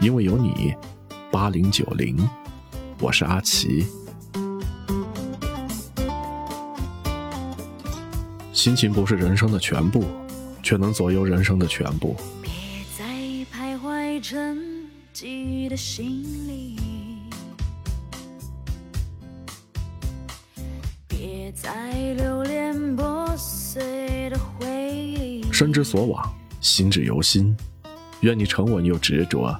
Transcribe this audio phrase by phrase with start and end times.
[0.00, 0.74] 因为有你，
[1.30, 2.16] 八零九零，
[3.00, 3.86] 我是阿奇。
[8.50, 10.02] 心情不是人生的全部，
[10.62, 12.16] 却能左右人生的全部。
[12.40, 12.50] 别
[12.98, 13.04] 再
[13.52, 14.58] 徘徊沉
[15.14, 16.78] 寂的心里，
[21.06, 25.44] 别再留恋破碎的回忆。
[25.52, 27.54] 身之所往，心之由心。
[28.22, 29.58] 愿你沉稳又执着，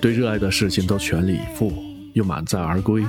[0.00, 1.72] 对热爱的事情都全力以赴，
[2.14, 3.04] 又满载而归。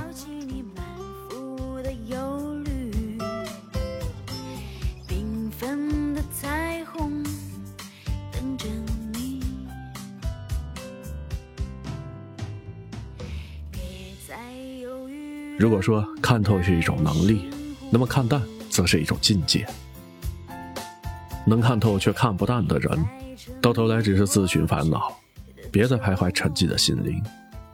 [15.60, 17.50] 如果说看透是一种能力，
[17.92, 19.68] 那么看淡则是一种境界。
[21.46, 23.06] 能看透却看不淡的人，
[23.62, 25.19] 到头来只是自寻烦恼。
[25.72, 27.22] 别再徘徊沉寂的心灵，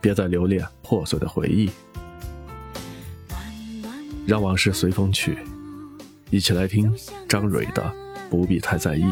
[0.01, 1.69] 别再留恋破碎的回忆，
[4.25, 5.37] 让往事随风去。
[6.29, 6.93] 一起来听
[7.29, 7.81] 张蕊的
[8.29, 9.03] 《不必太在意》。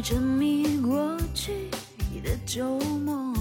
[0.00, 1.68] 沉迷过去
[2.22, 3.34] 的旧梦。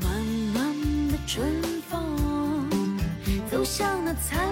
[0.00, 2.70] 暖暖的春风，
[3.50, 4.48] 走向那灿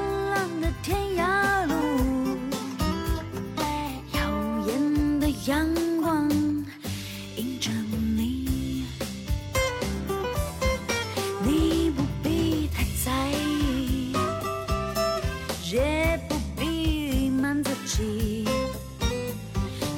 [18.01, 18.45] 瞒自己，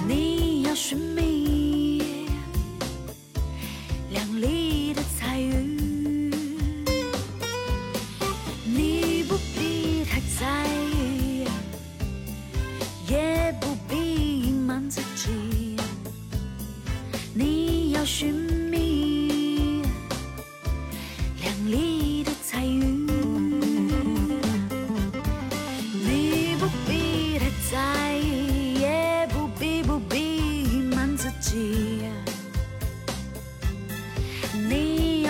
[0.07, 1.32] 你要寻觅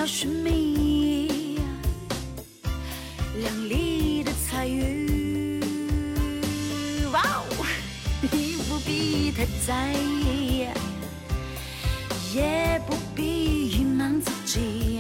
[0.03, 1.61] 要寻觅
[3.41, 5.61] 亮丽的彩云。
[7.13, 7.65] 哇哦，
[8.21, 10.67] 你不必太在意，
[12.35, 14.92] 也不必隐瞒自己，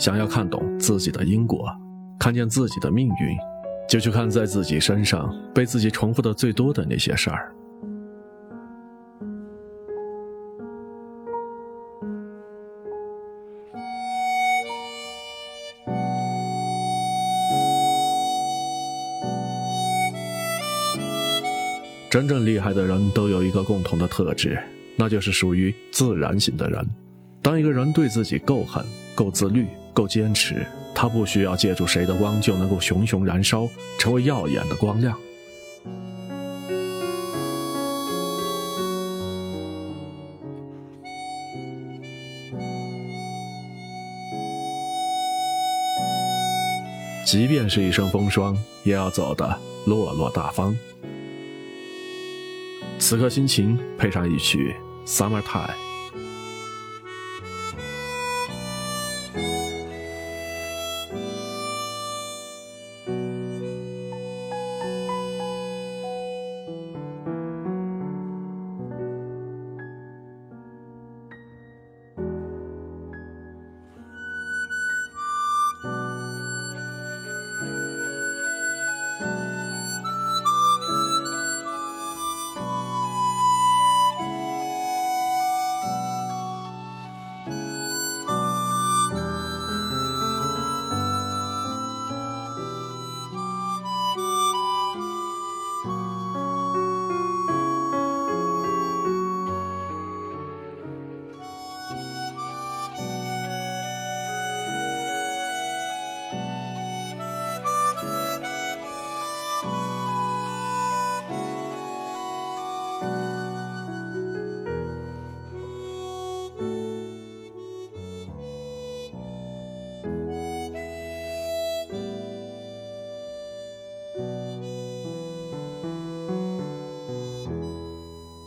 [0.00, 1.68] 想要看懂自己的因果，
[2.18, 3.36] 看见自己的命运，
[3.86, 7.54] 就去看在自己身上被自己重复的最多的那些事儿。
[22.08, 24.58] 真正厉害的人都有一个共同的特质，
[24.96, 26.88] 那就是属于自然型的人。
[27.42, 28.82] 当一个人对自己够狠、
[29.14, 35.16] 够自律、够坚持，他不需要借助谁的光就能够熊熊燃烧，成为耀眼的光亮。
[47.26, 50.76] 即便是一身风霜，也要走得落落大方。
[52.98, 54.74] 此刻心情配上一曲
[55.08, 55.70] 《Summertime